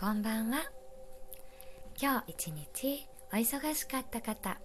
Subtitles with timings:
[0.00, 0.60] こんばんは。
[2.00, 4.58] 今日一日お忙しかった方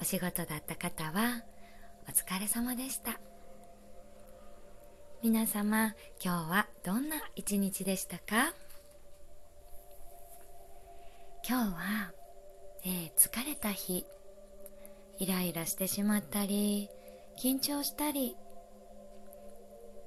[0.00, 1.44] お仕事だった方は
[2.08, 3.20] お疲れ様でした。
[5.22, 8.52] 皆様今日はどんな一日でしたか？
[11.48, 12.12] 今日は、
[12.84, 14.04] えー、疲れた日
[15.20, 16.88] イライラしてしまったり
[17.40, 18.34] 緊張したり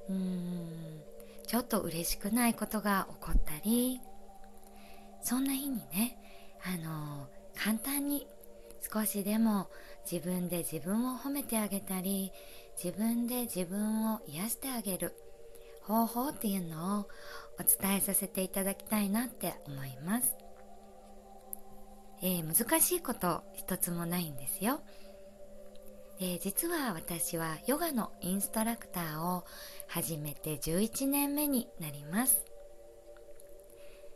[0.09, 1.01] うーん
[1.47, 4.01] ちょっと嬉しくないことが起こったり
[5.23, 6.17] そんな日にね
[6.63, 8.27] あの簡単に
[8.93, 9.69] 少しでも
[10.09, 12.31] 自分で自分を褒めてあげたり
[12.81, 15.15] 自分で自分を癒してあげる
[15.81, 17.07] 方法っていうのを
[17.59, 20.35] お伝えさせていただきたいなって思います、
[22.21, 24.81] えー、難しいこと一つもないんですよ。
[26.19, 29.43] えー、実は私はヨガのインストラクターを
[29.87, 32.45] 始めて11年目になります、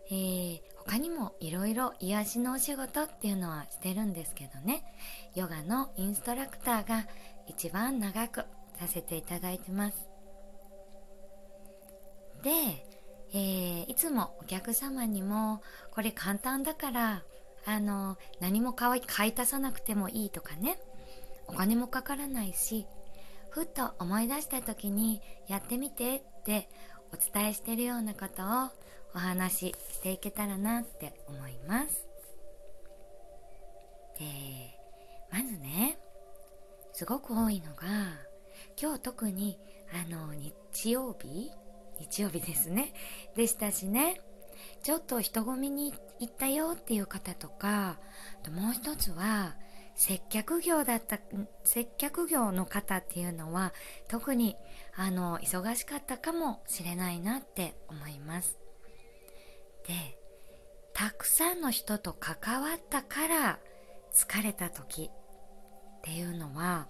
[0.09, 4.83] えー、他にもいろいろ癒しのお仕事っていうのはしてるんですけどね。
[5.35, 7.05] ヨガのインストラクターが
[7.47, 8.45] 一番長く
[8.79, 10.09] させていただいてます。
[12.43, 12.51] で、
[13.33, 17.23] えー、いつもお客様にもこれ簡単だから
[17.65, 19.03] あの何も買い
[19.37, 20.79] 足さなくてもいいとかね。
[21.47, 22.85] お金もかからないし
[23.49, 26.69] ふっと思い出した時にやってみてって
[27.13, 28.69] お伝えしてるようなことを
[29.15, 32.07] お話ししていけたらなって思います。
[34.19, 34.25] で
[35.31, 35.99] まずね
[36.93, 37.85] すごく多いのが
[38.81, 39.59] 今日特に
[39.93, 41.51] あの日曜日
[41.99, 42.93] 日曜日ですね
[43.35, 44.21] でしたしね
[44.81, 47.99] ちょっと人混みに行ったよっていう方とか
[48.49, 49.55] もう一つは
[49.95, 51.19] 接客業だった
[51.63, 53.73] 接客業の方っていうのは
[54.07, 54.55] 特に
[54.95, 58.66] あの忙しかったかもしれないなって思います。
[59.87, 60.17] で
[60.93, 63.59] たくさんの人と関わったから
[64.13, 66.87] 疲れた時っていうのは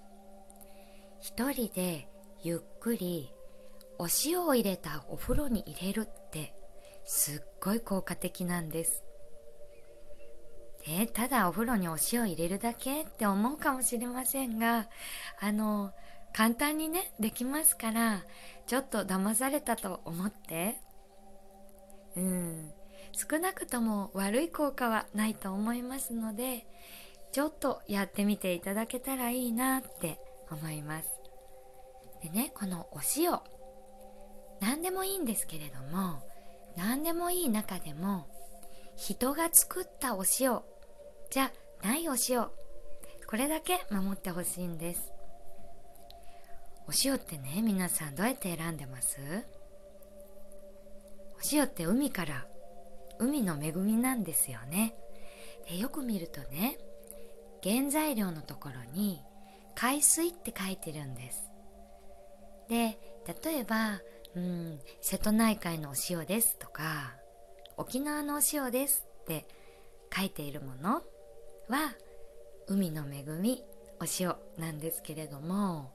[1.19, 2.07] 一人で
[2.44, 3.31] ゆっくり
[3.99, 6.53] お塩を入れたお風呂に入れるって
[7.03, 9.03] すっごい効果的なんです。
[10.89, 14.88] え、ただお風呂にお塩入れるだけって思うかもしれませんが
[15.41, 15.91] あの
[16.33, 18.23] 簡単にねできますから
[18.67, 20.77] ちょっと騙されたと思って。
[22.16, 22.72] うん。
[23.17, 26.67] 少なくとも悪い効果はないと思いますので
[27.31, 30.19] ちょっとやってみていただけたらいいなって
[30.51, 31.09] 思います。
[32.23, 33.39] でねこのお塩。
[34.59, 36.23] 何でもいいんですけれども
[36.75, 38.28] 何でもいい中でも
[38.95, 40.61] 人が作ったお塩
[41.29, 41.51] じゃ
[41.84, 42.47] ないお塩
[43.28, 45.11] これだけ守ってほしいんです。
[46.88, 49.17] お塩ってね皆さんどうやって選んでます？
[51.35, 52.47] お塩って海から
[53.19, 54.95] 海の恵みなんですよね。
[55.67, 56.78] でよく見るとね
[57.63, 59.22] 原材料のところに
[59.75, 61.51] 海水って書いてるんです。
[62.69, 62.97] で
[63.44, 64.01] 例えば
[64.35, 67.16] うん瀬戸内海のお塩ですとか
[67.78, 69.47] 沖縄のお塩ですって
[70.16, 71.01] 書いているもの
[71.69, 71.94] は
[72.67, 73.63] 海の恵み
[73.99, 75.91] お塩なんですけれども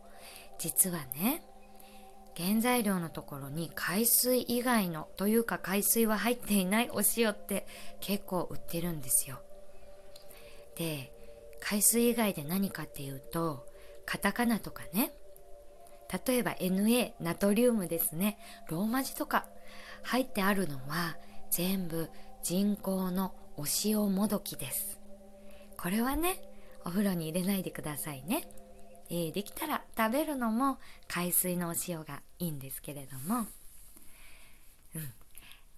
[0.58, 1.42] 実はね
[2.36, 7.66] 原材料のところに海水以外のというか海水は入っていないお塩って
[8.00, 9.40] 結構売ってるんですよ。
[10.76, 11.12] で
[11.60, 13.66] 海水以外で何かっていうと
[14.06, 15.12] カタカナとかね。
[16.26, 18.38] 例えば NA ナトリウムですね。
[18.68, 19.46] ローマ字とか
[20.02, 21.16] 入ってあるのは
[21.50, 22.10] 全部
[22.42, 24.98] 人工のお塩もどきです。
[25.78, 26.42] これはね
[26.84, 28.46] お風呂に入れないでくださいね、
[29.14, 33.46] えー、できたら食べるのも海水のお塩がいいんですけれども。
[34.94, 35.12] うん。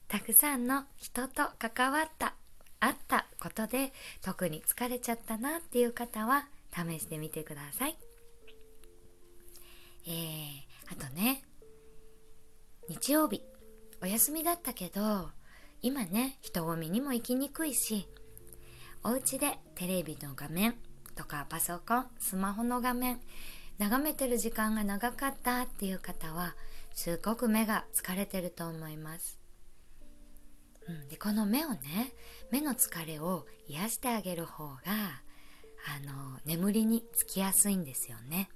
[0.07, 2.35] たくさんの人と関わった
[2.79, 3.93] あったことで
[4.23, 7.97] 特に疲れちゃったなっていう方は試してみてください。
[10.07, 10.13] えー、
[10.93, 11.43] あとね
[12.89, 13.43] 日曜日
[14.01, 15.31] お休みだったけど
[15.83, 18.07] 今ね人混みにも行きにくいし
[19.03, 20.77] お家でテレビの画面
[21.15, 23.21] とかパソコンスマホの画面
[23.79, 26.55] 眺めてる時間が長かったっていう方は
[26.95, 29.39] すっごく目が疲れてると思います、
[30.89, 32.13] うん、でこの目をね
[32.51, 34.73] 目の疲れを癒してあげる方が
[35.87, 38.49] あの眠りにつきやすいんですよね。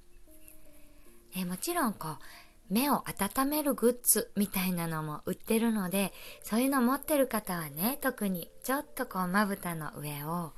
[1.36, 6.12] えもちろんこう目を温めるグッズみたいなのも売ってるので
[6.42, 10.52] そういうの持ってる方はね特にちょっとこうまぶたの上を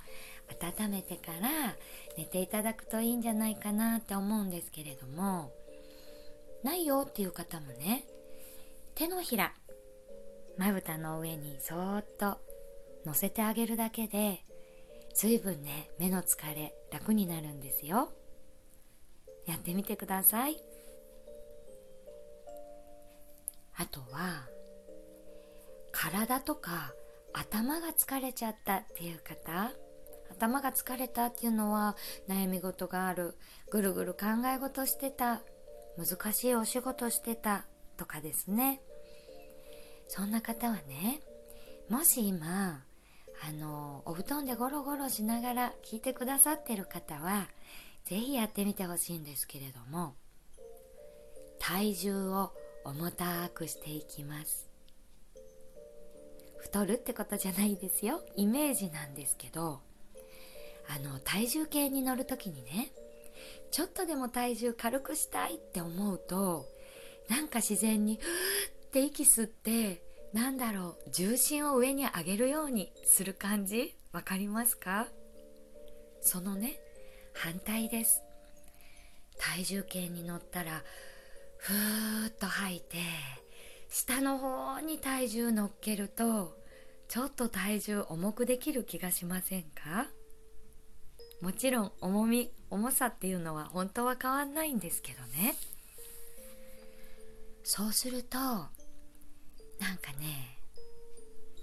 [0.51, 1.77] 温めてから
[2.17, 5.53] 寝ていただくといいんじゃないかなって思うんですけれども
[6.63, 8.05] ないよっていう方もね
[8.95, 9.53] 手のひら
[10.59, 12.39] まぶたの上にそーっと
[13.07, 14.45] 乗せてあげるだけで
[15.15, 18.11] 随分ね目の疲れ楽になるんですよ。
[19.47, 20.57] やってみてください。
[23.77, 24.47] あとは
[25.93, 26.93] 体とか
[27.33, 29.73] 頭が疲れちゃったっていう方
[30.31, 31.97] 頭が疲れたっていうのは
[32.29, 33.37] 悩み事がある
[33.71, 35.43] ぐるぐる考え事してた
[35.97, 37.67] 難しいお仕事してた
[37.97, 38.81] とかですね。
[40.09, 41.21] そんな方はね
[41.89, 42.83] もし今
[43.43, 47.49] あのお布団でゴロゴロしながら聞いてくださってる方は
[48.05, 50.15] 是非やってみてほしいんですけれども
[51.59, 52.53] 体重を
[52.85, 54.69] 重たくしていきます。
[56.59, 58.23] 太るってことじゃないですよ。
[58.37, 59.81] イメージなんですけど
[60.93, 62.91] あの体重計に乗る時にね
[63.71, 66.67] ちょっとでも体重軽くしたいって思うと
[67.29, 70.03] なんか自然にふーって息吸って
[70.33, 73.95] なんだろう重心を上に上げるようにする感じ？
[74.13, 75.07] わかりますか？
[76.21, 76.81] そのね
[77.35, 78.23] 反対です。
[79.39, 80.83] 体重計に乗ったら
[81.59, 82.99] ふーっと吐いて
[83.89, 86.57] 下の方に体重乗っけると
[87.09, 90.09] ちょっと体重重くできる気がしませんか？
[91.41, 95.57] もちろん重み重さっていうのは本当は変わんないんですけどね。
[97.65, 98.69] そうするとなん
[100.01, 100.59] かね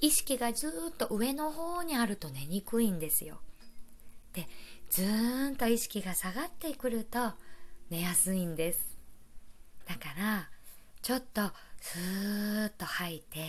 [0.02, 3.40] 意識がずっと上の方にあると寝にくいんですよ。
[4.34, 4.48] で
[4.90, 7.34] ずーんと意識が下がってくると
[7.90, 8.98] 寝やすいんです。
[9.88, 10.50] だから
[11.02, 11.42] ちょっと
[11.80, 13.40] スーッと吐いて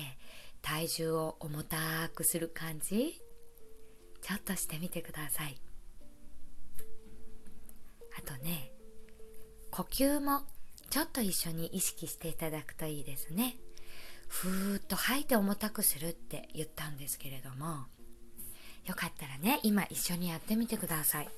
[0.63, 1.77] 体重を重た
[2.15, 3.21] くする感じ？
[4.21, 5.61] ちょっとしてみてください。
[8.19, 8.73] あとね
[9.71, 10.43] 呼吸も
[10.91, 13.57] ちょっと一緒に意識していただくといいですね。
[14.27, 17.87] ふーっと吐いて重たくするって言ったんですけれども
[18.87, 21.29] よかったらね今一緒にやってみてください。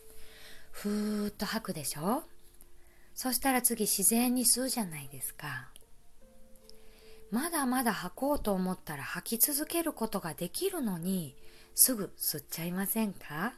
[0.73, 2.23] ふーっと吐くでしょ？
[3.15, 5.69] そしたら次自然に吸うじゃないですか。
[7.31, 11.37] まだまだ吐こうと思ったら吐き続けることができるのに
[11.75, 13.53] すぐ吸っちゃいませんか？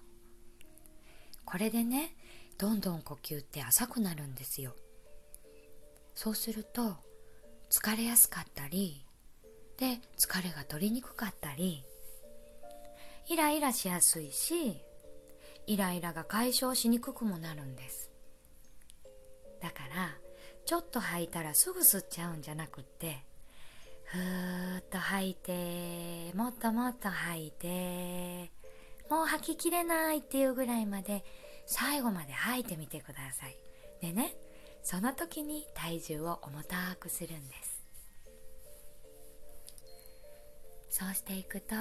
[1.44, 2.14] これでね
[2.62, 4.76] どんどん呼吸って浅くなるんですよ。
[6.14, 6.94] そうすると
[7.68, 9.04] 疲れやすかったり
[9.76, 11.82] で疲れが取りにくかったり
[13.28, 14.80] イライラしやすいし
[15.66, 18.12] イライラが解消しにくくもなるんです。
[19.60, 20.16] だから
[20.64, 23.24] ちょっと吐いたらすぐ吸っちゃうんじゃなくって
[24.04, 28.52] ふーっと吐いてもっともっと吐いて
[29.10, 31.24] もう吐ききれないっていうぐらいまで
[31.72, 33.56] 最後まで吐いてみてください。
[34.02, 34.36] でね
[34.82, 37.82] その時に体重を重たくするんです。
[40.90, 41.74] そうしていくと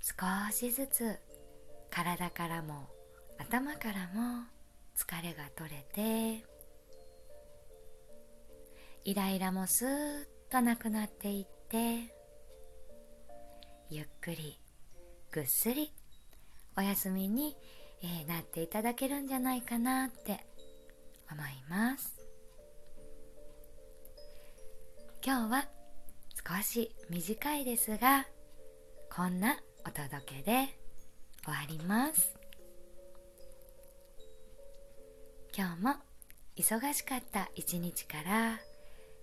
[0.00, 1.18] 少しずつ
[1.90, 2.88] 体からも
[3.38, 4.44] 頭からも
[4.96, 6.44] 疲れが取れて
[9.04, 12.14] イライラもスーッとなくなっていって
[13.90, 14.60] ゆっくり
[15.32, 15.92] ぐっすり
[16.76, 17.56] お休みに、
[18.02, 20.46] えー、なっていただけるんじゃないかなって
[21.30, 22.14] 思います。
[25.24, 25.68] 今日は
[26.48, 28.26] 少し短いですが
[29.14, 29.56] こんな
[29.86, 30.68] お届けで
[31.44, 32.34] 終わります。
[35.56, 35.94] 今日も
[36.56, 38.60] 忙しかった一日から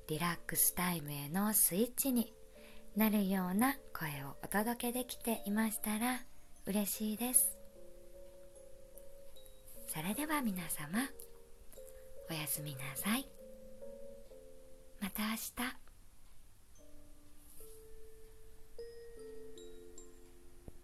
[0.07, 2.33] リラックスタイムへのスイッチに
[2.95, 6.21] なるような声をお届けできていましたら
[6.65, 7.54] 嬉しいです。
[9.95, 11.07] それでは皆様
[12.29, 13.25] おやすみなさい。
[14.99, 15.84] また明日。